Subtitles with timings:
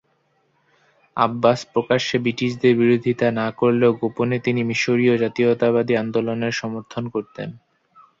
[1.17, 7.49] আব্বাস প্রকাশ্যে ব্রিটিশদের বিরোধিতা না করলেও গোপনে তিনি মিশরীয় জাতীয়তাবাদি আন্দোলনের সমর্থন করতেন।